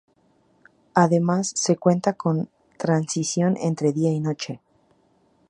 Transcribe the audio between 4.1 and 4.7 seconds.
y noche.